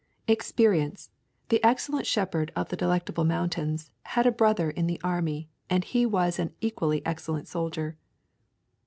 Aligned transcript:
Experience, 0.27 1.11
the 1.49 1.63
excellent 1.63 2.07
shepherd 2.07 2.51
of 2.55 2.69
the 2.69 2.75
Delectable 2.75 3.23
Mountains, 3.23 3.91
had 4.05 4.25
a 4.25 4.31
brother 4.31 4.71
in 4.71 4.87
the 4.87 4.99
army, 5.03 5.47
and 5.69 5.83
he 5.83 6.07
was 6.07 6.39
an 6.39 6.55
equally 6.59 7.05
excellent 7.05 7.47
soldier. 7.47 7.99